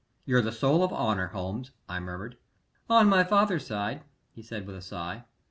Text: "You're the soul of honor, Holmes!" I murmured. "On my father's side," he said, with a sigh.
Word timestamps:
"You're 0.25 0.41
the 0.41 0.51
soul 0.51 0.83
of 0.83 0.91
honor, 0.91 1.27
Holmes!" 1.27 1.69
I 1.87 1.99
murmured. 1.99 2.35
"On 2.89 3.07
my 3.07 3.23
father's 3.23 3.67
side," 3.67 4.01
he 4.33 4.41
said, 4.41 4.65
with 4.65 4.75
a 4.75 4.81
sigh. 4.81 5.25